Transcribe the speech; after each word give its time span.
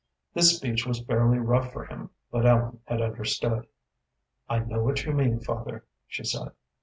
This 0.33 0.57
speech 0.57 0.87
was 0.87 1.03
fairly 1.05 1.37
rough 1.37 1.71
for 1.71 1.85
him, 1.85 2.09
but 2.31 2.43
Ellen 2.43 2.79
had 2.85 3.03
understood. 3.03 3.67
"I 4.49 4.57
know 4.57 4.83
what 4.83 5.05
you 5.05 5.13
mean, 5.13 5.39
father," 5.41 5.85
she 6.07 6.23
said. 6.23 6.53